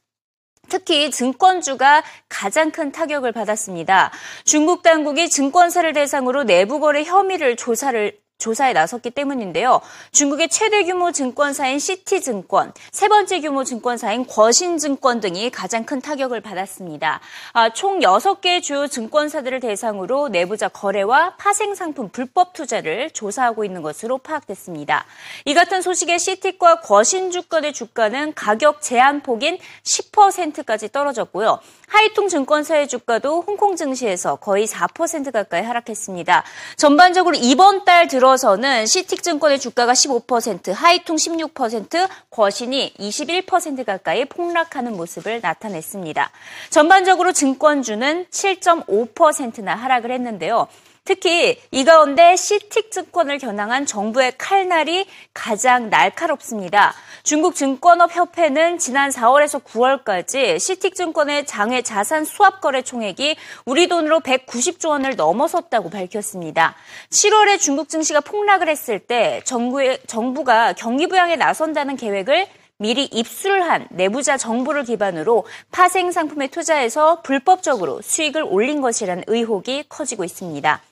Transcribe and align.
특히 0.68 1.10
증권주가 1.10 2.02
가장 2.28 2.70
큰 2.70 2.92
타격을 2.92 3.32
받았습니다. 3.32 4.10
중국 4.44 4.82
당국이 4.82 5.30
증권사를 5.30 5.90
대상으로 5.92 6.44
내부 6.44 6.80
거래 6.80 7.04
혐의를 7.04 7.56
조사를 7.56 8.18
조사에 8.38 8.74
나섰기 8.74 9.10
때문인데요. 9.10 9.80
중국의 10.12 10.48
최대 10.50 10.84
규모 10.84 11.10
증권사인 11.10 11.78
시티증권, 11.78 12.72
세 12.92 13.08
번째 13.08 13.40
규모 13.40 13.64
증권사인 13.64 14.26
거신증권 14.26 15.20
등이 15.20 15.50
가장 15.50 15.84
큰 15.84 16.00
타격을 16.00 16.42
받았습니다. 16.42 17.20
아, 17.54 17.70
총 17.70 18.00
6개 18.00 18.62
주요 18.62 18.86
증권사들을 18.88 19.60
대상으로 19.60 20.28
내부자 20.28 20.68
거래와 20.68 21.36
파생상품 21.36 22.10
불법 22.10 22.52
투자를 22.52 23.10
조사하고 23.10 23.64
있는 23.64 23.80
것으로 23.80 24.18
파악됐습니다. 24.18 25.06
이 25.46 25.54
같은 25.54 25.80
소식에 25.80 26.18
시티과 26.18 26.80
거신주권의 26.80 27.72
주가는 27.72 28.34
가격 28.34 28.82
제한폭인 28.82 29.58
10%까지 29.82 30.92
떨어졌고요. 30.92 31.60
하이통 31.88 32.28
증권사의 32.28 32.88
주가도 32.88 33.42
홍콩 33.46 33.76
증시에서 33.76 34.36
거의 34.36 34.66
4% 34.66 35.32
가까이 35.32 35.62
하락했습니다. 35.62 36.44
전반적으로 36.76 37.36
이번 37.36 37.84
달 37.84 38.08
들어 38.08 38.25
서는 38.36 38.86
시틱증권의 38.86 39.60
주가가 39.60 39.92
15%, 39.92 40.72
하이통 40.72 41.16
16%, 41.16 42.08
거신이 42.30 42.94
21% 42.98 43.84
가까이 43.84 44.24
폭락하는 44.24 44.96
모습을 44.96 45.40
나타냈습니다. 45.42 46.30
전반적으로 46.70 47.32
증권주는 47.32 48.26
7.5%나 48.30 49.74
하락을 49.74 50.10
했는데요. 50.10 50.66
특히 51.06 51.56
이 51.70 51.84
가운데 51.84 52.34
시틱 52.34 52.90
증권을 52.90 53.38
겨냥한 53.38 53.86
정부의 53.86 54.32
칼날이 54.36 55.06
가장 55.32 55.88
날카롭습니다. 55.88 56.94
중국 57.22 57.54
증권업 57.54 58.14
협회는 58.14 58.78
지난 58.78 59.10
4월에서 59.10 59.62
9월까지 59.62 60.58
시틱 60.58 60.96
증권의 60.96 61.46
장외 61.46 61.82
자산 61.82 62.24
수합 62.24 62.60
거래 62.60 62.82
총액이 62.82 63.36
우리 63.66 63.86
돈으로 63.86 64.18
190조 64.18 64.88
원을 64.88 65.14
넘어섰다고 65.14 65.90
밝혔습니다. 65.90 66.74
7월에 67.10 67.60
중국 67.60 67.88
증시가 67.88 68.20
폭락을 68.20 68.68
했을 68.68 68.98
때 68.98 69.42
정부의, 69.44 70.00
정부가 70.08 70.72
경기 70.72 71.06
부양에 71.06 71.36
나선다는 71.36 71.96
계획을 71.96 72.48
미리 72.78 73.04
입술한 73.04 73.88
내부자 73.90 74.36
정보를 74.36 74.84
기반으로 74.84 75.46
파생 75.70 76.12
상품에 76.12 76.48
투자해서 76.48 77.22
불법적으로 77.22 78.02
수익을 78.02 78.42
올린 78.42 78.80
것이라는 78.80 79.24
의혹이 79.28 79.84
커지고 79.88 80.24
있습니다. 80.24 80.82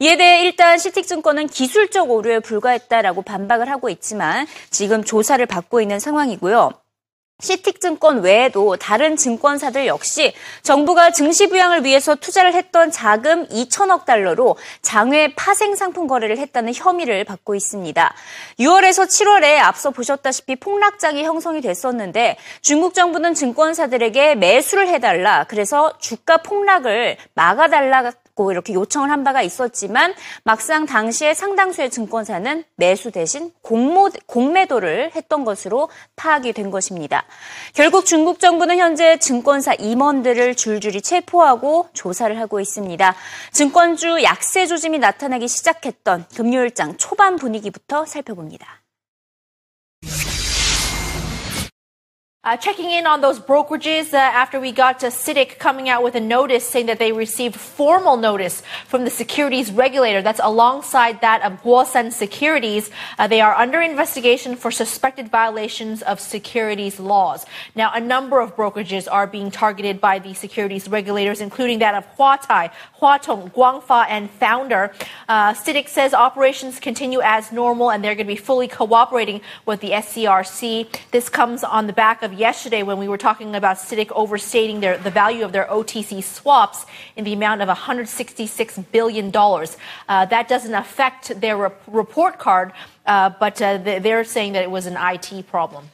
이에 0.00 0.16
대해 0.16 0.44
일단 0.44 0.78
시틱증권은 0.78 1.48
기술적 1.48 2.10
오류에 2.10 2.38
불과했다라고 2.38 3.22
반박을 3.22 3.68
하고 3.68 3.88
있지만 3.88 4.46
지금 4.70 5.02
조사를 5.02 5.44
받고 5.44 5.80
있는 5.80 5.98
상황이고요. 5.98 6.70
시틱증권 7.40 8.22
외에도 8.22 8.76
다른 8.76 9.16
증권사들 9.16 9.86
역시 9.86 10.34
정부가 10.62 11.12
증시 11.12 11.48
부양을 11.48 11.84
위해서 11.84 12.16
투자를 12.16 12.52
했던 12.52 12.90
자금 12.90 13.46
2천억 13.46 14.04
달러로 14.04 14.56
장외 14.82 15.34
파생 15.36 15.76
상품 15.76 16.08
거래를 16.08 16.38
했다는 16.38 16.74
혐의를 16.74 17.24
받고 17.24 17.54
있습니다. 17.54 18.14
6월에서 18.58 19.06
7월에 19.06 19.58
앞서 19.58 19.90
보셨다시피 19.90 20.56
폭락장이 20.56 21.22
형성이 21.22 21.60
됐었는데 21.60 22.38
중국 22.60 22.94
정부는 22.94 23.34
증권사들에게 23.34 24.34
매수를 24.34 24.88
해달라 24.88 25.44
그래서 25.44 25.96
주가 25.98 26.38
폭락을 26.38 27.18
막아달라 27.34 28.12
고 28.38 28.52
이렇게 28.52 28.72
요청을 28.72 29.10
한 29.10 29.24
바가 29.24 29.42
있었지만 29.42 30.14
막상 30.44 30.86
당시에 30.86 31.34
상당수의 31.34 31.90
증권사는 31.90 32.62
매수 32.76 33.10
대신 33.10 33.50
공모, 33.62 34.10
공매도를 34.26 35.10
했던 35.16 35.44
것으로 35.44 35.88
파악이 36.14 36.52
된 36.52 36.70
것입니다. 36.70 37.24
결국 37.74 38.06
중국 38.06 38.38
정부는 38.38 38.78
현재 38.78 39.18
증권사 39.18 39.74
임원들을 39.74 40.54
줄줄이 40.54 41.02
체포하고 41.02 41.88
조사를 41.94 42.38
하고 42.38 42.60
있습니다. 42.60 43.16
증권주 43.50 44.22
약세 44.22 44.66
조짐이 44.66 45.00
나타나기 45.00 45.48
시작했던 45.48 46.26
금요일장 46.36 46.96
초반 46.96 47.34
분위기부터 47.34 48.06
살펴봅니다. 48.06 48.77
Uh, 52.48 52.56
checking 52.56 52.90
in 52.90 53.06
on 53.06 53.20
those 53.20 53.38
brokerages 53.38 54.14
uh, 54.14 54.16
after 54.16 54.58
we 54.58 54.72
got 54.72 55.04
uh, 55.04 55.08
CITIC 55.08 55.58
coming 55.58 55.90
out 55.90 56.02
with 56.02 56.14
a 56.14 56.20
notice 56.20 56.66
saying 56.66 56.86
that 56.86 56.98
they 56.98 57.12
received 57.12 57.54
formal 57.54 58.16
notice 58.16 58.62
from 58.86 59.04
the 59.04 59.10
securities 59.10 59.70
regulator. 59.70 60.22
That's 60.22 60.40
alongside 60.42 61.20
that 61.20 61.42
of 61.42 61.62
Guosen 61.62 62.10
Securities. 62.10 62.90
Uh, 63.18 63.26
they 63.26 63.42
are 63.42 63.54
under 63.54 63.82
investigation 63.82 64.56
for 64.56 64.70
suspected 64.70 65.28
violations 65.28 66.00
of 66.00 66.20
securities 66.20 66.98
laws. 66.98 67.44
Now, 67.74 67.92
a 67.92 68.00
number 68.00 68.40
of 68.40 68.56
brokerages 68.56 69.06
are 69.12 69.26
being 69.26 69.50
targeted 69.50 70.00
by 70.00 70.18
the 70.18 70.32
securities 70.32 70.88
regulators, 70.88 71.42
including 71.42 71.80
that 71.80 71.94
of 71.94 72.16
Huatai, 72.16 72.70
Huatong, 72.98 73.52
Guangfa, 73.52 74.06
and 74.08 74.30
Founder. 74.30 74.94
Uh, 75.28 75.52
CITIC 75.52 75.86
says 75.86 76.14
operations 76.14 76.80
continue 76.80 77.20
as 77.20 77.52
normal 77.52 77.90
and 77.90 78.02
they're 78.02 78.14
going 78.14 78.26
to 78.26 78.32
be 78.32 78.40
fully 78.40 78.68
cooperating 78.68 79.42
with 79.66 79.80
the 79.80 79.90
SCRC. 79.90 80.88
This 81.10 81.28
comes 81.28 81.62
on 81.62 81.86
the 81.86 81.92
back 81.92 82.22
of 82.22 82.37
yesterday 82.38 82.82
when 82.82 82.98
we 82.98 83.08
were 83.08 83.18
talking 83.18 83.54
about 83.54 83.76
CITIC 83.76 84.10
overstating 84.12 84.80
their, 84.80 84.96
the 84.98 85.10
value 85.10 85.44
of 85.44 85.52
their 85.52 85.66
OTC 85.66 86.22
swaps 86.22 86.86
in 87.16 87.24
the 87.24 87.32
amount 87.32 87.62
of 87.62 87.68
$166 87.68 88.84
billion. 88.92 89.32
Uh, 89.34 90.24
that 90.26 90.48
doesn't 90.48 90.74
affect 90.74 91.40
their 91.40 91.56
re- 91.56 91.70
report 91.86 92.38
card, 92.38 92.72
uh, 93.06 93.30
but 93.40 93.60
uh, 93.60 93.78
they're 93.78 94.24
saying 94.24 94.52
that 94.52 94.62
it 94.62 94.70
was 94.70 94.86
an 94.86 94.96
IT 94.98 95.46
problem. 95.48 95.88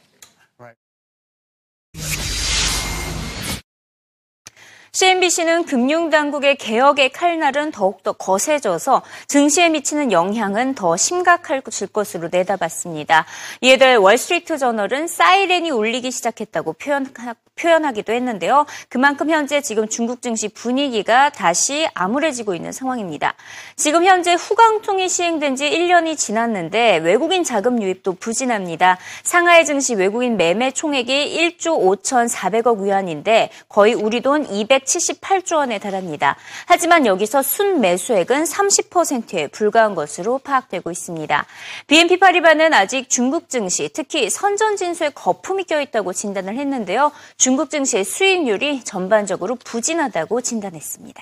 CNBC는 4.95 5.65
금융당국의 5.65 6.55
개혁의 6.55 7.09
칼날은 7.09 7.71
더욱더 7.71 8.13
거세져서 8.13 9.01
증시에 9.27 9.67
미치는 9.67 10.13
영향은 10.13 10.73
더 10.73 10.95
심각할 10.95 11.59
것으로 11.59 12.29
내다봤습니다. 12.31 13.25
이에 13.59 13.75
대해 13.75 13.95
월스트리트 13.95 14.57
저널은 14.57 15.07
사이렌이 15.07 15.69
울리기 15.69 16.11
시작했다고 16.11 16.73
표현, 16.73 17.11
표현하기도 17.55 18.11
했는데요. 18.13 18.65
그만큼 18.89 19.29
현재 19.29 19.61
지금 19.61 19.87
중국 19.87 20.21
증시 20.21 20.49
분위기가 20.49 21.29
다시 21.29 21.87
암울해지고 21.93 22.53
있는 22.53 22.71
상황입니다. 22.71 23.33
지금 23.75 24.05
현재 24.05 24.33
후강통이 24.33 25.07
시행된 25.07 25.55
지 25.55 25.69
1년이 25.69 26.17
지났는데 26.17 26.97
외국인 26.97 27.43
자금 27.43 27.81
유입도 27.81 28.13
부진합니다. 28.13 28.97
상하이 29.23 29.65
증시 29.65 29.95
외국인 29.95 30.37
매매 30.37 30.71
총액이 30.71 31.57
1조 31.57 31.79
5,400억 32.03 32.81
위안인데 32.81 33.49
거의 33.69 33.93
우리 33.93 34.21
돈 34.21 34.45
278조 34.45 35.57
원에 35.57 35.79
달합니다. 35.79 36.35
하지만 36.65 37.05
여기서 37.05 37.41
순 37.41 37.79
매수액은 37.79 38.43
30%에 38.43 39.47
불과한 39.47 39.95
것으로 39.95 40.39
파악되고 40.39 40.91
있습니다. 40.91 41.45
BNP 41.87 42.19
파리바는 42.19 42.73
아직 42.73 43.09
중국 43.09 43.49
증시, 43.49 43.89
특히 43.93 44.29
선전 44.29 44.75
진수에 44.75 45.09
거품이 45.09 45.63
껴있다고 45.65 46.13
진단을 46.13 46.57
했는데요. 46.57 47.11
중국 47.45 47.69
증시의 47.69 48.03
수익률이 48.03 48.83
전반적으로 48.83 49.53
부진하다고 49.53 50.41
진단했습니다. 50.41 51.21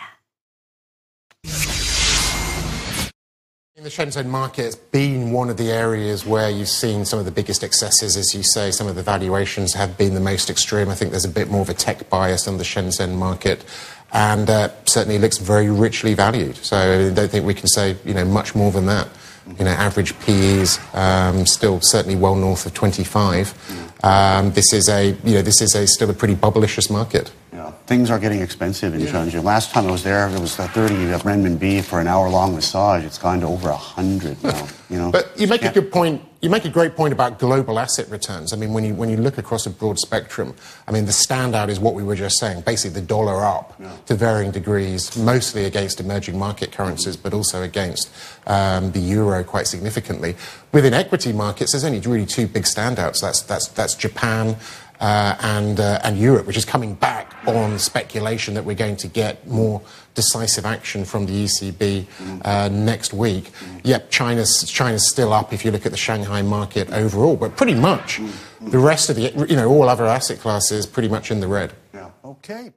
The 3.76 3.90
Shenzhen 3.90 4.28
market 4.28 4.64
has 4.64 4.78
been 4.78 5.34
one 5.34 5.50
of 5.50 5.58
the 5.58 5.70
areas 5.70 6.26
where 6.26 6.50
you've 6.50 6.72
seen 6.72 7.04
some 7.04 7.20
of 7.20 7.26
the 7.26 7.32
biggest 7.36 7.62
excesses, 7.62 8.16
as 8.16 8.34
you 8.34 8.42
say. 8.42 8.72
Some 8.72 8.88
of 8.88 8.96
the 8.96 9.04
valuations 9.04 9.76
have 9.76 9.98
been 9.98 10.14
the 10.14 10.24
most 10.24 10.50
extreme. 10.50 10.88
I 10.88 10.96
think 10.96 11.12
there's 11.12 11.28
a 11.28 11.28
bit 11.28 11.52
more 11.52 11.60
of 11.60 11.68
a 11.68 11.74
tech 11.74 12.10
bias 12.10 12.48
on 12.48 12.56
the 12.56 12.64
Shenzhen 12.64 13.20
market, 13.20 13.66
and 14.14 14.50
uh, 14.50 14.70
certainly 14.86 15.20
looks 15.20 15.40
very 15.40 15.70
richly 15.70 16.14
valued. 16.14 16.56
So 16.64 16.80
I 16.80 17.12
don't 17.12 17.28
think 17.28 17.46
we 17.46 17.54
can 17.54 17.68
say 17.68 17.98
you 18.06 18.14
know 18.14 18.24
much 18.24 18.56
more 18.56 18.72
than 18.72 18.86
that. 18.86 19.10
You 19.60 19.66
know, 19.66 19.72
average 19.72 20.18
PEs 20.20 20.80
um, 20.94 21.46
still 21.46 21.82
certainly 21.82 22.16
well 22.16 22.36
north 22.36 22.66
of 22.66 22.74
25. 22.74 23.54
Um, 24.04 24.52
this 24.52 24.74
is 24.74 24.90
a 24.90 25.18
you 25.24 25.36
know 25.36 25.42
this 25.42 25.62
is 25.62 25.76
a 25.76 25.86
still 25.88 26.10
a 26.10 26.14
pretty 26.14 26.36
bubblicious 26.36 26.90
market. 26.90 27.32
Yeah, 27.64 27.72
things 27.88 28.12
are 28.12 28.20
getting 28.20 28.42
expensive 28.42 28.94
in 28.94 29.02
Shenzhen. 29.02 29.44
Last 29.44 29.72
time 29.72 29.88
I 29.88 29.92
was 29.92 30.04
there, 30.04 30.28
it 30.28 30.40
was 30.40 30.56
30 30.56 30.96
renminbi 31.24 31.82
for 31.82 32.02
an 32.02 32.08
hour-long 32.08 32.56
massage. 32.56 33.06
It's 33.06 33.18
gone 33.18 33.40
to 33.40 33.48
over 33.48 33.70
100 33.70 34.44
now. 34.44 34.68
You 34.90 34.98
know, 34.98 35.12
But 35.12 35.32
you 35.38 35.48
make 35.48 35.64
a 35.64 35.72
good 35.72 35.92
point. 35.92 36.22
You 36.42 36.50
make 36.50 36.66
a 36.66 36.70
great 36.70 36.98
point 36.98 37.14
about 37.14 37.40
global 37.40 37.80
asset 37.80 38.10
returns. 38.10 38.52
I 38.52 38.58
mean, 38.58 38.74
when 38.74 38.84
you 38.84 38.94
when 38.96 39.10
you 39.10 39.16
look 39.16 39.38
across 39.38 39.66
a 39.66 39.70
broad 39.70 39.98
spectrum, 39.98 40.54
I 40.88 40.92
mean, 40.92 41.06
the 41.06 41.14
standout 41.14 41.70
is 41.70 41.80
what 41.80 41.94
we 41.94 42.04
were 42.04 42.16
just 42.16 42.38
saying. 42.38 42.62
Basically, 42.62 43.00
the 43.00 43.08
dollar 43.08 43.46
up 43.46 43.82
to 44.08 44.16
varying 44.16 44.52
degrees, 44.52 45.16
mostly 45.18 45.64
against 45.64 46.02
emerging 46.02 46.38
market 46.38 46.74
currencies, 46.74 47.16
but 47.16 47.34
also 47.34 47.64
against 47.64 48.12
um, 48.46 48.92
the 48.92 49.00
euro 49.00 49.42
quite 49.46 49.68
significantly. 49.68 50.36
Within 50.74 50.94
equity 50.94 51.32
markets, 51.32 51.72
there's 51.72 51.86
only 51.86 52.02
really 52.02 52.26
two 52.26 52.48
big 52.48 52.64
standouts. 52.64 53.22
That's 53.22 53.42
that's 53.44 53.70
that's 53.70 53.96
Japan 53.96 54.58
uh, 55.04 55.36
and 55.42 55.82
uh, 55.82 56.00
and 56.06 56.18
Europe, 56.18 56.48
which 56.48 56.56
is 56.56 56.64
coming 56.64 56.96
back 56.96 57.36
on 57.46 57.78
speculation 57.78 58.54
that 58.54 58.64
we're 58.64 58.74
going 58.74 58.96
to 58.96 59.08
get 59.10 59.46
more 59.46 59.82
decisive 60.14 60.66
action 60.66 61.04
from 61.04 61.26
the 61.26 61.44
ECB 61.44 62.06
uh, 62.46 62.70
next 62.70 63.14
week. 63.14 63.52
Yep, 63.84 64.10
China's 64.10 64.64
China's 64.64 65.10
still 65.10 65.34
up 65.34 65.52
if 65.52 65.66
you 65.66 65.72
look 65.72 65.86
at 65.86 65.92
the 65.92 65.98
Shanghai 65.98 66.42
market 66.42 66.90
overall, 66.92 67.36
but 67.36 67.58
pretty 67.58 67.76
much 67.76 68.22
the 68.62 68.80
rest 68.80 69.10
of 69.10 69.18
the 69.18 69.46
you 69.50 69.58
know 69.58 69.68
all 69.70 69.90
other 69.90 70.06
asset 70.06 70.40
classes 70.40 70.86
pretty 70.86 71.10
much 71.10 71.32
in 71.32 71.42
the 71.42 71.50
red. 71.50 71.74
yeah, 71.94 72.10
okay. 72.24 72.72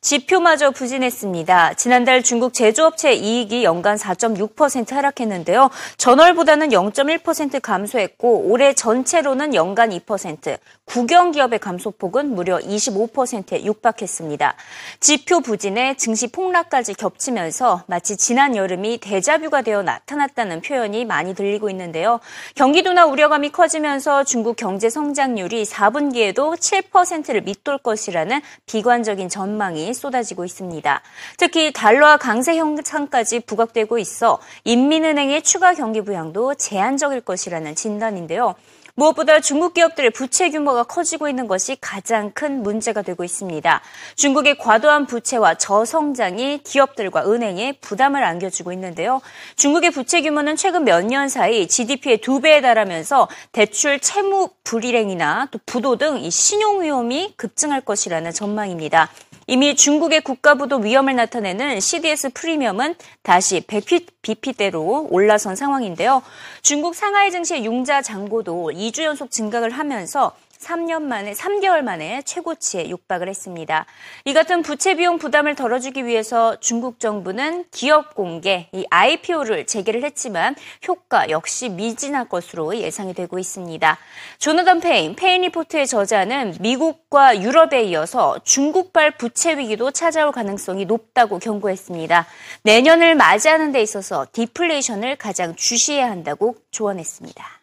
지표마저 0.00 0.70
부진했습니다. 0.70 1.74
지난달 1.74 2.22
중국 2.22 2.54
제조업체 2.54 3.12
이익이 3.12 3.64
연간 3.64 3.98
4.6% 3.98 4.92
하락했는데요. 4.92 5.68
전월보다는 5.98 6.70
0.1% 6.70 7.60
감소했고 7.60 8.50
올해 8.50 8.72
전체로는 8.72 9.54
연간 9.54 9.90
2%, 9.90 10.58
국영기업의 10.90 11.60
감소폭은 11.60 12.34
무려 12.34 12.58
25%에 12.58 13.64
육박했습니다. 13.64 14.56
지표 14.98 15.40
부진에 15.40 15.94
증시 15.96 16.26
폭락까지 16.26 16.94
겹치면서 16.94 17.84
마치 17.86 18.16
지난 18.16 18.56
여름이 18.56 18.98
대자뷰가 18.98 19.62
되어 19.62 19.84
나타났다는 19.84 20.62
표현이 20.62 21.04
많이 21.04 21.36
들리고 21.36 21.70
있는데요. 21.70 22.18
경기도나 22.56 23.06
우려감이 23.06 23.52
커지면서 23.52 24.24
중국 24.24 24.56
경제 24.56 24.90
성장률이 24.90 25.62
4분기에도 25.62 26.56
7%를 26.56 27.42
밑돌 27.42 27.78
것이라는 27.78 28.40
비관적인 28.66 29.28
전망이 29.28 29.94
쏟아지고 29.94 30.44
있습니다. 30.44 31.02
특히 31.36 31.72
달러와 31.72 32.16
강세 32.16 32.56
형상까지 32.56 33.40
부각되고 33.40 33.96
있어 33.98 34.40
인민은행의 34.64 35.42
추가 35.42 35.72
경기 35.72 36.00
부양도 36.00 36.56
제한적일 36.56 37.20
것이라는 37.20 37.76
진단인데요. 37.76 38.56
무엇보다 38.94 39.40
중국 39.40 39.74
기업들의 39.74 40.10
부채 40.10 40.50
규모가 40.50 40.84
커지고 40.84 41.28
있는 41.28 41.46
것이 41.46 41.76
가장 41.80 42.30
큰 42.32 42.62
문제가 42.62 43.02
되고 43.02 43.24
있습니다. 43.24 43.80
중국의 44.16 44.58
과도한 44.58 45.06
부채와 45.06 45.54
저성장이 45.54 46.62
기업들과 46.64 47.30
은행에 47.30 47.78
부담을 47.80 48.22
안겨주고 48.24 48.72
있는데요. 48.72 49.20
중국의 49.56 49.90
부채 49.90 50.22
규모는 50.22 50.56
최근 50.56 50.84
몇 50.84 51.00
년 51.10 51.28
사이 51.28 51.66
GDP의 51.66 52.18
두 52.18 52.40
배에 52.40 52.60
달하면서 52.60 53.28
대출 53.52 53.98
채무 54.00 54.50
불일행이나 54.64 55.48
또 55.50 55.58
부도 55.66 55.96
등이 55.96 56.30
신용 56.30 56.82
위험이 56.82 57.32
급증할 57.36 57.80
것이라는 57.80 58.32
전망입니다. 58.32 59.08
이미 59.50 59.74
중국의 59.74 60.20
국가부도 60.20 60.76
위험을 60.76 61.16
나타내는 61.16 61.80
CDS 61.80 62.30
프리미엄은 62.34 62.94
다시 63.24 63.62
100bp대로 63.62 65.08
올라선 65.10 65.56
상황인데요. 65.56 66.22
중국 66.62 66.94
상하이 66.94 67.32
증시의 67.32 67.64
융자 67.64 68.00
잔고도 68.00 68.70
2주 68.72 69.02
연속 69.02 69.32
증가를 69.32 69.70
하면서 69.70 70.36
3년 70.60 71.02
만에, 71.02 71.32
3개월 71.32 71.82
만에 71.82 72.22
최고치에 72.22 72.88
육박을 72.90 73.28
했습니다. 73.28 73.86
이 74.24 74.34
같은 74.34 74.62
부채 74.62 74.94
비용 74.94 75.18
부담을 75.18 75.54
덜어주기 75.54 76.04
위해서 76.04 76.60
중국 76.60 77.00
정부는 77.00 77.64
기업 77.70 78.14
공개, 78.14 78.68
이 78.72 78.84
IPO를 78.90 79.66
재개를 79.66 80.04
했지만 80.04 80.54
효과 80.86 81.30
역시 81.30 81.68
미진할 81.70 82.28
것으로 82.28 82.76
예상이 82.76 83.14
되고 83.14 83.38
있습니다. 83.38 83.98
조너던 84.38 84.80
페인, 84.80 85.16
페인 85.16 85.42
리포트의 85.42 85.86
저자는 85.86 86.56
미국과 86.60 87.40
유럽에 87.40 87.82
이어서 87.84 88.38
중국발 88.44 89.12
부채 89.12 89.56
위기도 89.56 89.90
찾아올 89.90 90.30
가능성이 90.30 90.84
높다고 90.84 91.38
경고했습니다. 91.38 92.26
내년을 92.62 93.14
맞이하는 93.14 93.72
데 93.72 93.80
있어서 93.82 94.26
디플레이션을 94.32 95.16
가장 95.16 95.56
주시해야 95.56 96.10
한다고 96.10 96.56
조언했습니다. 96.70 97.59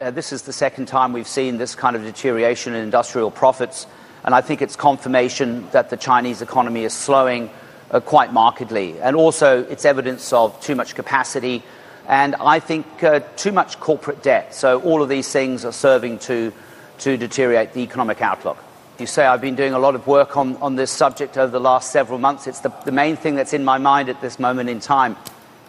Uh, 0.00 0.10
this 0.10 0.32
is 0.32 0.42
the 0.42 0.52
second 0.52 0.86
time 0.86 1.12
we've 1.12 1.28
seen 1.28 1.56
this 1.56 1.76
kind 1.76 1.94
of 1.94 2.02
deterioration 2.02 2.74
in 2.74 2.82
industrial 2.82 3.30
profits, 3.30 3.86
and 4.24 4.34
I 4.34 4.40
think 4.40 4.60
it's 4.60 4.74
confirmation 4.74 5.70
that 5.70 5.88
the 5.88 5.96
Chinese 5.96 6.42
economy 6.42 6.82
is 6.82 6.92
slowing 6.92 7.48
uh, 7.92 8.00
quite 8.00 8.32
markedly. 8.32 9.00
And 9.00 9.14
also, 9.14 9.62
it's 9.62 9.84
evidence 9.84 10.32
of 10.32 10.60
too 10.60 10.74
much 10.74 10.96
capacity 10.96 11.62
and 12.08 12.34
I 12.40 12.58
think 12.58 13.04
uh, 13.04 13.20
too 13.36 13.52
much 13.52 13.78
corporate 13.78 14.20
debt. 14.20 14.52
So, 14.52 14.82
all 14.82 15.00
of 15.00 15.08
these 15.08 15.30
things 15.30 15.64
are 15.64 15.72
serving 15.72 16.18
to, 16.20 16.52
to 16.98 17.16
deteriorate 17.16 17.72
the 17.72 17.82
economic 17.82 18.20
outlook. 18.20 18.58
You 18.98 19.06
say 19.06 19.24
I've 19.24 19.40
been 19.40 19.54
doing 19.54 19.74
a 19.74 19.78
lot 19.78 19.94
of 19.94 20.08
work 20.08 20.36
on, 20.36 20.56
on 20.56 20.74
this 20.74 20.90
subject 20.90 21.38
over 21.38 21.52
the 21.52 21.60
last 21.60 21.92
several 21.92 22.18
months. 22.18 22.48
It's 22.48 22.60
the, 22.60 22.70
the 22.84 22.92
main 22.92 23.14
thing 23.14 23.36
that's 23.36 23.52
in 23.52 23.64
my 23.64 23.78
mind 23.78 24.08
at 24.08 24.20
this 24.20 24.40
moment 24.40 24.70
in 24.70 24.80
time. 24.80 25.16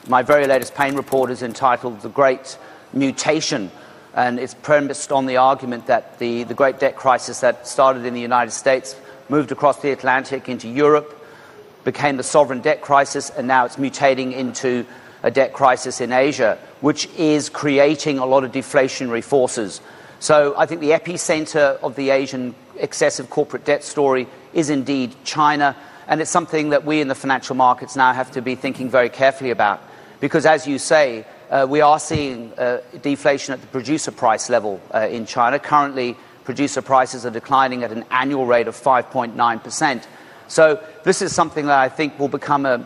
My 0.08 0.24
very 0.24 0.48
latest 0.48 0.74
pain 0.74 0.96
report 0.96 1.29
is 1.29 1.44
entitled 1.44 2.01
The 2.01 2.10
Great 2.10 2.58
Mutation 2.91 3.70
and 4.15 4.39
it's 4.39 4.53
premised 4.53 5.12
on 5.12 5.25
the 5.25 5.38
argument 5.38 5.88
that 5.88 6.17
the, 6.19 6.43
the 6.43 6.53
great 6.53 6.79
debt 6.79 6.95
crisis 6.95 7.41
that 7.41 7.67
started 7.67 8.05
in 8.05 8.13
the 8.13 8.22
United 8.22 8.51
States 8.51 8.95
moved 9.27 9.51
across 9.51 9.81
the 9.81 9.91
Atlantic 9.91 10.48
into 10.48 10.69
Europe, 10.69 11.22
became 11.84 12.15
the 12.15 12.24
sovereign 12.24 12.62
debt 12.62 12.81
crisis, 12.81 13.29
and 13.29 13.48
now 13.48 13.65
it's 13.65 13.75
mutating 13.75 14.34
into 14.34 14.86
a 15.22 15.29
debt 15.29 15.51
crisis 15.51 16.00
in 16.00 16.13
Asia, 16.13 16.57
which 16.79 17.10
is 17.17 17.50
creating 17.50 18.17
a 18.17 18.25
lot 18.25 18.43
of 18.45 18.51
deflationary 18.51 19.24
forces. 19.24 19.81
So 20.19 20.55
I 20.57 20.65
think 20.65 20.79
the 20.79 20.91
epicenter 20.91 21.77
of 21.84 21.95
the 21.95 22.12
Asian 22.12 22.55
excessive 22.77 23.29
corporate 23.29 23.65
debt 23.65 23.84
story 23.84 24.27
is 24.53 24.69
indeed 24.69 25.13
China, 25.25 25.75
and 26.07 26.22
it's 26.22 26.31
something 26.31 26.69
that 26.69 26.86
we 26.86 27.01
in 27.01 27.10
the 27.10 27.15
financial 27.15 27.55
markets 27.55 27.98
now 27.98 28.13
have 28.13 28.31
to 28.31 28.41
be 28.41 28.55
thinking 28.55 28.89
very 28.89 29.10
carefully 29.10 29.51
about. 29.51 29.81
Because 30.22 30.45
as 30.45 30.65
you 30.65 30.79
say, 30.79 31.25
we 31.69 31.81
are 31.81 32.00
seeing 32.00 32.51
uh, 32.57 32.81
deflation 33.01 33.53
at 33.53 33.62
the 33.62 33.67
producer 33.67 34.12
price 34.12 34.50
level 34.50 34.81
uh, 34.93 35.07
in 35.07 35.25
China. 35.25 35.59
Currently, 35.59 36.17
producer 36.43 36.81
prices 36.81 37.25
are 37.25 37.31
declining 37.31 37.83
at 37.83 37.91
an 37.91 38.03
annual 38.12 38.45
rate 38.45 38.67
of 38.67 38.75
5.9%. 38.75 40.05
So, 40.47 40.83
this 41.03 41.21
is 41.21 41.33
something 41.33 41.65
that 41.67 41.79
I 41.79 41.89
think 41.89 42.19
will 42.19 42.27
become 42.27 42.65
a, 42.65 42.85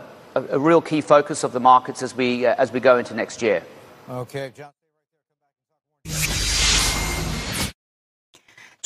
real 0.53 0.81
key 0.81 1.01
focus 1.01 1.43
of 1.43 1.51
the 1.51 1.59
markets 1.59 2.01
as 2.01 2.15
we, 2.15 2.45
uh, 2.45 2.55
as 2.57 2.71
we 2.71 2.79
go 2.79 2.97
into 2.97 3.13
next 3.13 3.41
year. 3.41 3.63
Okay, 4.09 4.53
John. 4.55 4.71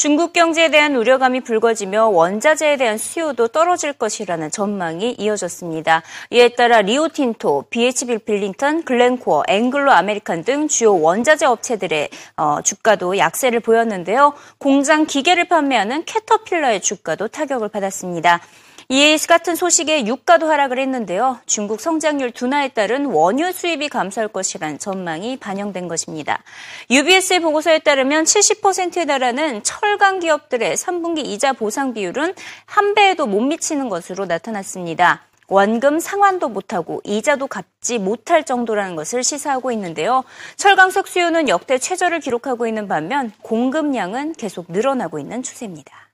중국 0.03 0.33
경제에 0.33 0.69
대한 0.69 0.98
우려감이 0.98 1.39
불거지며 1.45 2.07
원자재에 2.07 2.75
대한 2.75 2.98
수요도 2.98 3.48
떨어질 3.48 3.93
것이라는 3.93 4.51
전망이 4.51 5.15
이어졌습니다. 5.17 6.03
이에 6.29 6.50
따라 6.50 6.81
리오틴토, 6.81 7.67
BHP 7.69 8.17
빌리턴, 8.25 8.83
글렌코어, 8.83 9.43
앵글로 9.48 9.93
아메리칸 9.93 10.43
등 10.43 10.67
주요 10.67 11.00
원자재 11.00 11.45
업체들의 11.45 12.10
어, 12.36 12.62
주가도 12.62 13.17
약세를 13.17 13.62
보였는데요. 13.62 14.33
공장 14.57 15.05
기계를 15.05 15.48
판매하는 15.48 16.03
캐터필러의 16.03 16.81
주가도 16.81 17.29
타격을 17.29 17.69
받았습니다. 17.69 18.41
이에 18.89 19.17
같은 19.27 19.55
소식에 19.55 20.05
유가도 20.05 20.47
하락을 20.47 20.79
했는데요. 20.79 21.39
중국 21.45 21.79
성장률 21.79 22.31
둔화에 22.31 22.69
따른 22.69 23.05
원유 23.05 23.51
수입이 23.51 23.89
감소할 23.89 24.27
것이란 24.27 24.79
전망이 24.79 25.37
반영된 25.37 25.87
것입니다. 25.87 26.43
UBS의 26.89 27.39
보고서에 27.39 27.79
따르면 27.79 28.25
70%에 28.25 29.05
달하는 29.05 29.63
철강 29.63 30.19
기업들의 30.19 30.75
3분기 30.75 31.25
이자 31.25 31.53
보상 31.53 31.93
비율은 31.93 32.33
한 32.65 32.93
배에도 32.93 33.25
못 33.25 33.41
미치는 33.41 33.89
것으로 33.89 34.25
나타났습니다. 34.25 35.23
원금 35.47 35.99
상환도 35.99 36.49
못하고 36.49 37.01
이자도 37.03 37.47
갚지 37.47 37.99
못할 37.99 38.43
정도라는 38.43 38.95
것을 38.95 39.23
시사하고 39.23 39.71
있는데요. 39.71 40.23
철강석 40.55 41.07
수요는 41.07 41.49
역대 41.49 41.77
최저를 41.77 42.19
기록하고 42.21 42.65
있는 42.65 42.87
반면 42.87 43.31
공급량은 43.41 44.33
계속 44.33 44.65
늘어나고 44.69 45.19
있는 45.19 45.43
추세입니다. 45.43 46.12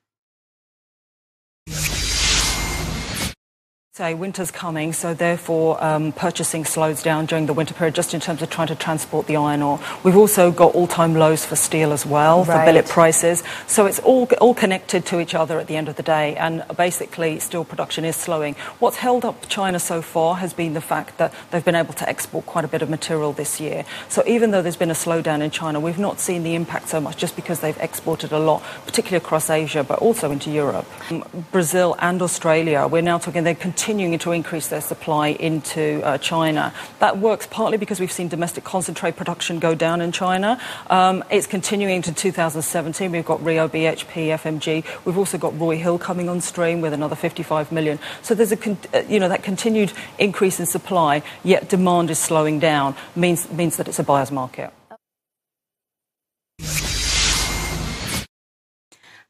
Say 4.00 4.14
winter's 4.14 4.50
coming, 4.50 4.94
so 4.94 5.14
therefore 5.14 5.84
um, 5.84 6.14
purchasing 6.14 6.64
slows 6.64 7.04
down 7.04 7.26
during 7.26 7.48
the 7.48 7.54
winter 7.54 7.74
period 7.74 7.94
just 7.94 8.14
in 8.14 8.22
terms 8.22 8.42
of 8.42 8.50
trying 8.50 8.70
to 8.70 8.76
transport 8.76 9.28
the 9.28 9.36
iron 9.36 9.62
ore. 9.62 9.78
We've 10.04 10.16
also 10.16 10.54
got 10.54 10.74
all-time 10.74 11.16
lows 11.16 11.46
for 11.46 11.58
steel 11.58 11.92
as 11.92 12.06
well, 12.06 12.46
right. 12.46 12.62
for 12.62 12.66
billet 12.66 12.88
prices. 12.88 13.44
So 13.68 13.88
it's 13.88 14.00
all, 14.00 14.26
all 14.40 14.54
connected 14.54 15.06
to 15.08 15.20
each 15.20 15.36
other 15.36 15.60
at 15.60 15.68
the 15.68 15.76
end 15.76 15.90
of 15.90 15.98
the 15.98 16.04
day, 16.04 16.38
and 16.38 16.64
basically 16.78 17.40
steel 17.40 17.66
production 17.66 18.06
is 18.06 18.16
slowing. 18.16 18.54
What's 18.80 18.96
held 18.96 19.26
up 19.26 19.50
China 19.50 19.80
so 19.80 20.02
far 20.02 20.38
has 20.38 20.54
been 20.54 20.76
the 20.76 20.80
fact 20.80 21.18
that 21.18 21.34
they've 21.52 21.66
been 21.66 21.76
able 21.76 21.94
to 21.96 22.08
export 22.08 22.46
quite 22.46 22.64
a 22.64 22.70
bit 22.70 22.82
of 22.82 22.90
material 22.90 23.34
this 23.34 23.60
year. 23.60 23.84
So 24.08 24.24
even 24.26 24.52
though 24.52 24.62
there's 24.62 24.78
been 24.78 24.92
a 24.92 24.94
slowdown 24.94 25.42
in 25.42 25.52
China, 25.52 25.78
we've 25.82 26.00
not 26.00 26.22
seen 26.22 26.44
the 26.44 26.56
impact 26.56 26.88
so 26.88 27.02
much 27.02 27.18
just 27.18 27.36
because 27.36 27.60
they've 27.60 27.78
exported 27.80 28.32
a 28.32 28.40
lot, 28.40 28.64
particularly 28.86 29.18
across 29.18 29.50
Asia, 29.50 29.84
but 29.84 30.00
also 30.00 30.32
into 30.32 30.50
Europe. 30.50 30.86
Um, 31.12 31.26
Brazil 31.52 31.98
and 32.00 32.22
Australia, 32.22 32.88
we're 32.88 33.02
now 33.02 33.18
talking, 33.18 33.44
they 33.44 33.56
continue 33.56 33.89
continuing 33.90 34.20
to 34.20 34.32
increase 34.32 34.68
their 34.68 34.82
supply 34.82 35.30
into 35.30 36.00
uh, 36.04 36.16
China. 36.20 36.72
That 37.00 37.18
works 37.18 37.48
partly 37.48 37.80
because 37.80 38.00
we've 38.00 38.12
seen 38.12 38.28
domestic 38.28 38.64
concentrate 38.64 39.16
production 39.16 39.58
go 39.58 39.74
down 39.74 40.00
in 40.00 40.12
China. 40.12 40.62
Um, 40.92 41.24
it's 41.32 41.48
continuing 41.48 42.04
to 42.04 42.14
2017. 42.14 43.12
We've 43.12 43.26
got 43.26 43.44
Rio, 43.44 43.68
BHP, 43.68 44.28
FMG. 44.38 44.86
We've 45.06 45.18
also 45.18 45.40
got 45.40 45.60
Roy 45.60 45.78
Hill 45.78 45.98
coming 45.98 46.30
on 46.30 46.40
stream 46.40 46.82
with 46.82 46.94
another 46.94 47.16
55 47.16 47.72
million. 47.72 47.98
So 48.22 48.36
there's 48.36 48.52
a, 48.52 48.58
con- 48.58 48.78
uh, 48.94 49.00
you 49.10 49.20
know, 49.20 49.28
that 49.28 49.42
continued 49.42 49.92
increase 50.20 50.60
in 50.60 50.68
supply, 50.68 51.24
yet 51.44 51.68
demand 51.68 52.12
is 52.12 52.20
slowing 52.20 52.60
down, 52.60 52.96
means, 53.16 53.52
means 53.52 53.78
that 53.78 53.88
it's 53.88 53.98
a 53.98 54.04
buyer's 54.04 54.30
market. 54.32 54.72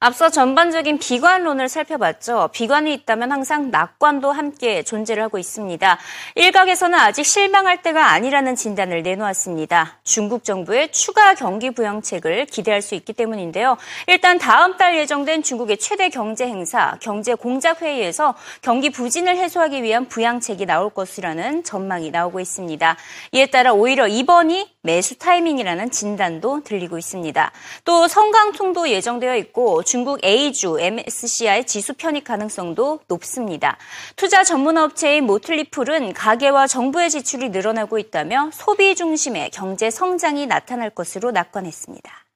앞서 0.01 0.29
전반적인 0.29 0.97
비관론을 0.97 1.67
살펴봤죠. 1.67 2.51
비관이 2.53 2.93
있다면 2.93 3.33
항상 3.33 3.69
낙관도 3.69 4.31
함께 4.31 4.81
존재를 4.81 5.21
하고 5.23 5.37
있습니다. 5.37 5.97
일각에서는 6.35 6.97
아직 6.97 7.25
실망할 7.25 7.81
때가 7.81 8.11
아니라는 8.11 8.55
진단을 8.55 9.03
내놓았습니다. 9.03 9.99
중국 10.05 10.45
정부의 10.45 10.93
추가 10.93 11.33
경기 11.33 11.71
부양책을 11.71 12.45
기대할 12.45 12.81
수 12.81 12.95
있기 12.95 13.11
때문인데요. 13.11 13.75
일단 14.07 14.37
다음 14.39 14.77
달 14.77 14.97
예정된 14.97 15.43
중국의 15.43 15.77
최대 15.79 16.07
경제 16.07 16.47
행사 16.47 16.95
경제 17.01 17.33
공작 17.33 17.81
회의에서 17.81 18.35
경기 18.61 18.91
부진을 18.91 19.35
해소하기 19.35 19.83
위한 19.83 20.07
부양책이 20.07 20.65
나올 20.65 20.91
것이라는 20.91 21.65
전망이 21.65 22.09
나오고 22.09 22.39
있습니다. 22.39 22.95
이에 23.33 23.47
따라 23.47 23.73
오히려 23.73 24.07
이번이 24.07 24.78
매수 24.89 25.19
타이밍이라는 25.19 25.91
진단도 25.91 26.63
들리고 26.63 26.97
있습니다. 26.97 27.51
또 27.85 28.07
성강통도 28.07 28.89
예정되어 28.89 29.35
있고 29.35 29.83
중국 29.83 30.25
A주 30.25 30.79
MSCI 30.79 31.65
지수 31.65 31.93
편입 31.93 32.23
가능성도 32.23 33.01
높습니다. 33.07 33.77
투자 34.15 34.43
전문 34.43 34.79
업체인 34.79 35.25
모틀리풀은 35.25 36.13
가계와 36.13 36.65
정부의 36.65 37.11
지출이 37.11 37.49
늘어나고 37.49 37.99
있다며 37.99 38.49
소비 38.51 38.95
중심의 38.95 39.51
경제 39.51 39.91
성장이 39.91 40.47
나타날 40.47 40.89
것으로 40.89 41.29
낙관했습니다. 41.29 42.28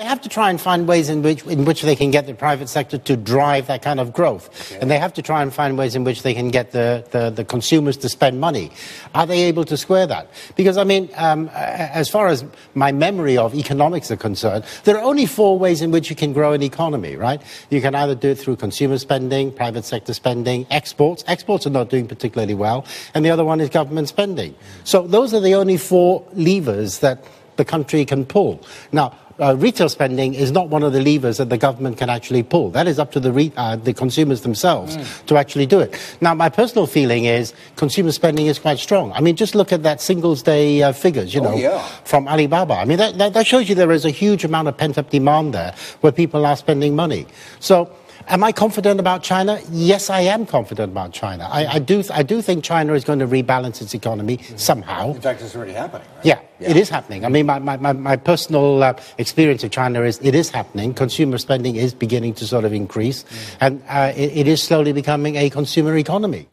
They 0.00 0.06
have 0.06 0.22
to 0.22 0.30
try 0.30 0.48
and 0.48 0.58
find 0.58 0.88
ways 0.88 1.10
in 1.10 1.20
which, 1.20 1.44
in 1.44 1.66
which 1.66 1.82
they 1.82 1.94
can 1.94 2.10
get 2.10 2.26
the 2.26 2.32
private 2.32 2.70
sector 2.70 2.96
to 2.96 3.18
drive 3.18 3.66
that 3.66 3.82
kind 3.82 4.00
of 4.00 4.14
growth. 4.14 4.48
Okay. 4.72 4.80
And 4.80 4.90
they 4.90 4.98
have 4.98 5.12
to 5.12 5.20
try 5.20 5.42
and 5.42 5.52
find 5.52 5.76
ways 5.76 5.94
in 5.94 6.04
which 6.04 6.22
they 6.22 6.32
can 6.32 6.48
get 6.48 6.70
the, 6.70 7.06
the, 7.10 7.28
the 7.28 7.44
consumers 7.44 7.98
to 7.98 8.08
spend 8.08 8.40
money. 8.40 8.70
Are 9.14 9.26
they 9.26 9.42
able 9.42 9.66
to 9.66 9.76
square 9.76 10.06
that? 10.06 10.30
Because, 10.56 10.78
I 10.78 10.84
mean, 10.84 11.10
um, 11.16 11.50
as 11.52 12.08
far 12.08 12.28
as 12.28 12.46
my 12.72 12.92
memory 12.92 13.36
of 13.36 13.54
economics 13.54 14.10
are 14.10 14.16
concerned, 14.16 14.64
there 14.84 14.96
are 14.96 15.04
only 15.04 15.26
four 15.26 15.58
ways 15.58 15.82
in 15.82 15.90
which 15.90 16.08
you 16.08 16.16
can 16.16 16.32
grow 16.32 16.54
an 16.54 16.62
economy, 16.62 17.16
right? 17.16 17.42
You 17.68 17.82
can 17.82 17.94
either 17.94 18.14
do 18.14 18.30
it 18.30 18.38
through 18.38 18.56
consumer 18.56 18.96
spending, 18.96 19.52
private 19.52 19.84
sector 19.84 20.14
spending, 20.14 20.66
exports. 20.70 21.24
Exports 21.26 21.66
are 21.66 21.76
not 21.78 21.90
doing 21.90 22.08
particularly 22.08 22.54
well. 22.54 22.86
And 23.12 23.22
the 23.22 23.28
other 23.28 23.44
one 23.44 23.60
is 23.60 23.68
government 23.68 24.08
spending. 24.08 24.54
So 24.82 25.06
those 25.06 25.34
are 25.34 25.40
the 25.40 25.56
only 25.56 25.76
four 25.76 26.26
levers 26.32 27.00
that 27.00 27.22
the 27.56 27.66
country 27.66 28.06
can 28.06 28.24
pull. 28.24 28.64
Now, 28.92 29.14
uh, 29.40 29.56
retail 29.56 29.88
spending 29.88 30.34
is 30.34 30.52
not 30.52 30.68
one 30.68 30.82
of 30.82 30.92
the 30.92 31.00
levers 31.00 31.38
that 31.38 31.48
the 31.48 31.58
government 31.58 31.96
can 31.96 32.10
actually 32.10 32.42
pull. 32.42 32.70
That 32.70 32.86
is 32.86 32.98
up 32.98 33.12
to 33.12 33.20
the, 33.20 33.32
re- 33.32 33.52
uh, 33.56 33.76
the 33.76 33.94
consumers 33.94 34.42
themselves 34.42 34.96
mm. 34.96 35.26
to 35.26 35.36
actually 35.36 35.66
do 35.66 35.80
it. 35.80 35.98
Now, 36.20 36.34
my 36.34 36.48
personal 36.48 36.86
feeling 36.86 37.24
is 37.24 37.54
consumer 37.76 38.12
spending 38.12 38.46
is 38.46 38.58
quite 38.58 38.78
strong. 38.78 39.12
I 39.12 39.20
mean, 39.20 39.36
just 39.36 39.54
look 39.54 39.72
at 39.72 39.82
that 39.82 40.00
Singles 40.00 40.42
Day 40.42 40.82
uh, 40.82 40.92
figures, 40.92 41.34
you 41.34 41.40
oh, 41.40 41.44
know, 41.44 41.56
yeah. 41.56 41.82
from 42.04 42.28
Alibaba. 42.28 42.74
I 42.74 42.84
mean, 42.84 42.98
that, 42.98 43.18
that, 43.18 43.32
that 43.32 43.46
shows 43.46 43.68
you 43.68 43.74
there 43.74 43.92
is 43.92 44.04
a 44.04 44.10
huge 44.10 44.44
amount 44.44 44.68
of 44.68 44.76
pent 44.76 44.98
up 44.98 45.10
demand 45.10 45.54
there 45.54 45.74
where 46.00 46.12
people 46.12 46.44
are 46.44 46.56
spending 46.56 46.94
money. 46.94 47.26
So, 47.60 47.90
Am 48.27 48.43
I 48.43 48.51
confident 48.51 48.99
about 48.99 49.21
China? 49.21 49.59
Yes, 49.69 50.09
I 50.09 50.21
am 50.21 50.45
confident 50.45 50.91
about 50.91 51.13
China. 51.13 51.47
I, 51.51 51.65
I 51.75 51.79
do, 51.79 52.03
I 52.11 52.23
do 52.23 52.41
think 52.41 52.63
China 52.63 52.93
is 52.93 53.03
going 53.03 53.19
to 53.19 53.27
rebalance 53.27 53.81
its 53.81 53.93
economy 53.93 54.37
mm-hmm. 54.37 54.57
somehow. 54.57 55.13
In 55.13 55.21
fact, 55.21 55.41
it's 55.41 55.55
already 55.55 55.73
happening. 55.73 56.07
Right? 56.15 56.25
Yeah, 56.25 56.39
yeah, 56.59 56.71
it 56.71 56.77
is 56.77 56.89
happening. 56.89 57.23
I 57.23 57.29
mean, 57.29 57.45
my, 57.45 57.59
my, 57.59 57.77
my, 57.77 57.93
my 57.93 58.15
personal 58.15 58.81
uh, 58.81 58.93
experience 59.17 59.63
of 59.63 59.71
China 59.71 60.01
is 60.01 60.19
it 60.23 60.33
is 60.33 60.49
happening. 60.49 60.93
Consumer 60.93 61.37
spending 61.37 61.75
is 61.75 61.93
beginning 61.93 62.33
to 62.35 62.47
sort 62.47 62.65
of 62.65 62.73
increase, 62.73 63.23
mm-hmm. 63.23 63.57
and 63.61 63.83
uh, 63.87 64.13
it, 64.15 64.37
it 64.37 64.47
is 64.47 64.63
slowly 64.63 64.91
becoming 64.91 65.35
a 65.35 65.49
consumer 65.49 65.95
economy. 65.97 66.47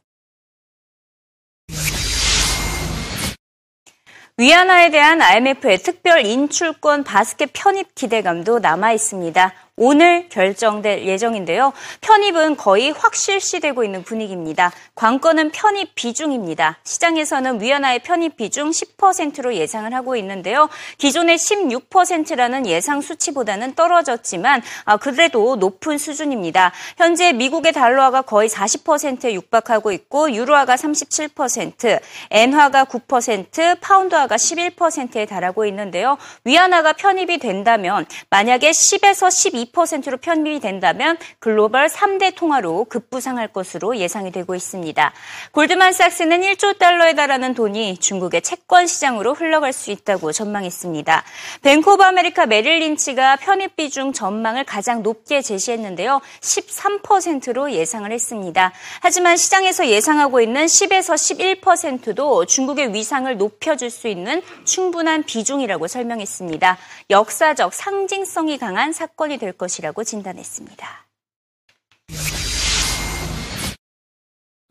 위안화에 4.38 4.90
대한 4.90 5.20
IMF의 5.20 5.78
특별 5.78 6.24
인출권 6.24 7.04
바스켓 7.04 7.50
편입 7.52 7.94
기대감도 7.94 8.60
남아 8.60 8.92
있습니다. 8.92 9.52
오늘 9.79 10.27
결정될 10.29 11.05
예정인데요. 11.05 11.71
편입은 12.01 12.57
거의 12.57 12.89
확실시되고 12.89 13.83
있는 13.83 14.01
분위기입니다. 14.01 14.71
관건은 14.95 15.51
편입 15.51 15.93
비중입니다. 15.93 16.79
시장에서는 16.83 17.61
위안화의 17.61 17.99
편입 17.99 18.37
비중 18.37 18.71
10%로 18.71 19.53
예상을 19.53 19.93
하고 19.93 20.15
있는데요. 20.15 20.67
기존의 20.97 21.37
16%라는 21.37 22.65
예상 22.65 23.01
수치보다는 23.01 23.75
떨어졌지만 23.75 24.63
아, 24.85 24.97
그래도 24.97 25.55
높은 25.57 25.99
수준입니다. 25.99 26.71
현재 26.97 27.31
미국의 27.33 27.71
달러화가 27.71 28.23
거의 28.23 28.49
40%에 28.49 29.35
육박하고 29.35 29.91
있고 29.91 30.31
유로화가 30.33 30.75
37%, 30.75 31.99
엔화가 32.31 32.85
9%, 32.85 33.79
파운드화가 33.79 34.37
11%에 34.37 35.27
달하고 35.27 35.67
있는데요. 35.67 36.17
위안화가 36.45 36.93
편입이 36.93 37.37
된다면 37.37 38.07
만약에 38.31 38.71
10에서 38.71 39.29
12 39.29 39.66
2%로 39.71 40.17
편입이 40.17 40.59
된다면 40.59 41.17
글로벌 41.39 41.87
3대 41.87 42.35
통화로 42.35 42.85
급부상할 42.85 43.49
것으로 43.49 43.97
예상이 43.97 44.31
되고 44.31 44.55
있습니다. 44.55 45.13
골드만삭스는 45.51 46.41
1조 46.41 46.77
달러에 46.77 47.13
달하는 47.13 47.53
돈이 47.53 47.97
중국의 47.97 48.41
채권 48.41 48.87
시장으로 48.87 49.33
흘러갈 49.33 49.73
수 49.73 49.91
있다고 49.91 50.31
전망했습니다. 50.31 51.23
뱅크 51.61 51.93
오브 51.93 52.03
아메리카 52.03 52.45
메릴 52.45 52.79
린치가 52.79 53.37
편입 53.37 53.75
비중 53.75 54.13
전망을 54.13 54.63
가장 54.63 55.03
높게 55.03 55.41
제시했는데요. 55.41 56.21
13%로 56.41 57.71
예상을 57.71 58.11
했습니다. 58.11 58.73
하지만 59.01 59.37
시장에서 59.37 59.87
예상하고 59.87 60.41
있는 60.41 60.65
10에서 60.65 61.61
11%도 61.61 62.45
중국의 62.45 62.93
위상을 62.93 63.35
높여줄 63.37 63.89
수 63.89 64.07
있는 64.07 64.41
충분한 64.65 65.23
비중이라고 65.23 65.87
설명했습니다. 65.87 66.77
역사적 67.09 67.73
상징성이 67.73 68.57
강한 68.57 68.91
사건이 68.91 69.37
될 69.37 69.53
것이라고 69.56 70.04
진단했습니다. 70.04 71.06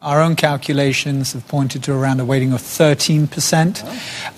Our 0.03 0.19
own 0.19 0.35
calculations 0.35 1.33
have 1.33 1.47
pointed 1.47 1.83
to 1.83 1.93
around 1.93 2.19
a 2.19 2.25
weighting 2.25 2.53
of 2.53 2.61
13%, 2.61 3.83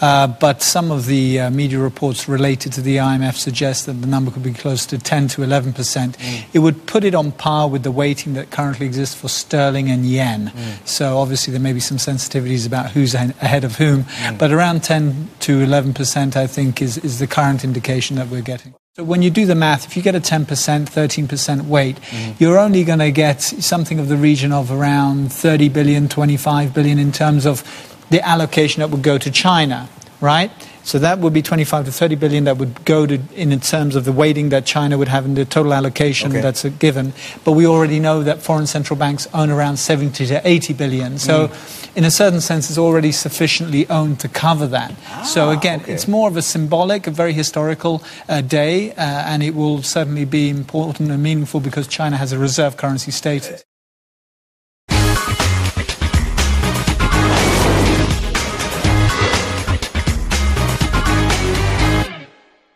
uh, 0.02 0.28
but 0.28 0.62
some 0.62 0.92
of 0.92 1.06
the 1.06 1.40
uh, 1.40 1.50
media 1.52 1.80
reports 1.80 2.28
related 2.28 2.74
to 2.74 2.82
the 2.82 2.98
IMF 2.98 3.36
suggest 3.36 3.86
that 3.86 3.94
the 3.94 4.08
number 4.08 4.30
could 4.30 4.44
be 4.44 4.52
close 4.52 4.86
to 4.88 4.98
10 4.98 5.30
to 5.30 5.42
11%. 5.42 5.72
Mm. 5.74 6.46
It 6.52 6.60
would 6.60 6.86
put 6.86 7.06
it 7.06 7.16
on 7.16 7.32
par 7.32 7.70
with 7.70 7.84
the 7.84 7.92
weighting 7.92 8.34
that 8.34 8.52
currently 8.52 8.86
exists 8.86 9.16
for 9.16 9.30
sterling 9.30 9.90
and 9.90 10.06
yen. 10.06 10.52
Mm. 10.54 10.86
So 10.86 11.18
obviously 11.18 11.54
there 11.54 11.62
may 11.62 11.72
be 11.72 11.80
some 11.80 11.98
sensitivities 11.98 12.68
about 12.68 12.92
who's 12.92 13.16
ahead 13.16 13.64
of 13.64 13.78
whom, 13.78 14.04
mm. 14.04 14.38
but 14.38 14.52
around 14.52 14.84
10 14.84 15.30
to 15.42 15.66
11%, 15.66 16.36
I 16.36 16.46
think, 16.46 16.82
is, 16.82 16.98
is 16.98 17.20
the 17.20 17.28
current 17.28 17.64
indication 17.64 18.18
that 18.18 18.28
we're 18.28 18.42
getting. 18.42 18.76
So 18.99 19.05
when 19.05 19.23
you 19.23 19.31
do 19.31 19.47
the 19.47 19.55
math, 19.55 19.87
if 19.87 19.97
you 19.97 20.03
get 20.03 20.17
a 20.17 20.21
10%, 20.21 20.45
13% 20.45 21.63
weight, 21.69 22.01
mm-hmm. 22.01 22.33
you're 22.43 22.59
only 22.59 22.83
going 22.83 22.99
to 22.99 23.13
get 23.13 23.41
something 23.41 24.01
of 24.01 24.09
the 24.09 24.17
region 24.17 24.51
of 24.51 24.73
around 24.73 25.33
30 25.33 25.69
billion, 25.69 26.09
25 26.09 26.75
billion 26.75 26.99
in 26.99 27.13
terms 27.13 27.47
of 27.47 27.63
the 28.11 28.21
allocation 28.27 28.81
that 28.81 28.91
would 28.91 29.05
go 29.05 29.17
to 29.17 29.31
China, 29.31 29.89
right? 30.21 30.51
So 30.89 30.99
that 31.01 31.19
would 31.19 31.35
be 31.35 31.43
25 31.43 31.85
to 31.85 31.93
30 31.93 32.15
billion 32.15 32.45
that 32.45 32.57
would 32.57 32.83
go 32.87 33.05
to 33.05 33.21
in 33.35 33.61
terms 33.61 33.95
of 33.95 34.07
the 34.07 34.13
weighting 34.13 34.49
that 34.49 34.65
China 34.65 34.97
would 34.97 35.09
have 35.09 35.27
in 35.27 35.35
the 35.35 35.45
total 35.45 35.75
allocation 35.75 36.31
okay. 36.31 36.41
that's 36.41 36.65
given. 36.65 37.13
But 37.45 37.53
we 37.53 37.67
already 37.67 38.01
know 38.01 38.23
that 38.23 38.41
foreign 38.41 38.67
central 38.67 38.99
banks 38.99 39.29
own 39.35 39.51
around 39.51 39.77
70 39.77 40.25
to 40.25 40.41
80 40.49 40.73
billion. 40.73 41.19
So 41.19 41.49
mm. 41.49 41.95
in 41.95 42.05
a 42.05 42.11
certain 42.11 42.41
sense, 42.41 42.71
it's 42.71 42.79
already 42.79 43.13
sufficiently 43.13 43.87
owned 43.91 44.21
to 44.21 44.29
cover 44.29 44.67
that. 44.69 44.95
Ah, 45.09 45.25
so 45.25 45.51
again, 45.51 45.83
okay. 45.83 45.93
it's 45.93 46.09
more 46.09 46.27
of 46.27 46.39
a 46.39 46.43
symbolic, 46.43 47.07
a 47.07 47.11
very 47.11 47.35
historical 47.35 48.03
uh, 48.27 48.41
day, 48.41 48.93
uh, 48.93 48.95
and 48.97 49.43
it 49.43 49.55
will 49.55 49.83
certainly 49.83 50.25
be 50.25 50.49
important 50.49 51.11
and 51.11 51.23
meaningful 51.23 51.61
because 51.61 51.87
China 51.87 52.17
has 52.17 52.33
a 52.33 52.39
reserve 52.39 52.79
currency 52.79 53.11
status. 53.11 53.63